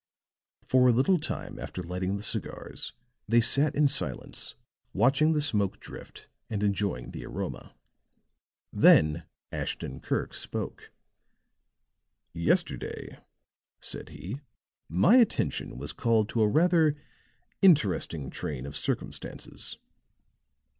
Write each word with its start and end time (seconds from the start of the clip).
For 0.65 0.87
a 0.87 0.91
little 0.91 1.19
time 1.19 1.59
after 1.59 1.83
lighting 1.83 2.17
the 2.17 2.23
cigars 2.23 2.91
they 3.27 3.39
sat 3.39 3.75
in 3.75 3.87
silence 3.87 4.55
watching 4.95 5.33
the 5.33 5.39
smoke 5.41 5.79
drifts 5.79 6.25
and 6.49 6.63
enjoying 6.63 7.11
the 7.11 7.23
aroma. 7.23 7.75
Then 8.73 9.27
Ashton 9.51 9.99
Kirk 9.99 10.33
spoke. 10.33 10.89
"Yesterday," 12.33 13.19
said 13.79 14.09
he, 14.09 14.41
"my 14.89 15.17
attention 15.17 15.77
was 15.77 15.93
called 15.93 16.29
to 16.29 16.41
a 16.41 16.47
rather 16.49 16.95
interesting 17.61 18.31
train 18.31 18.65
of 18.65 18.75
circumstances." 18.75 19.77